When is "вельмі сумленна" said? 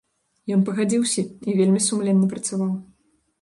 1.59-2.31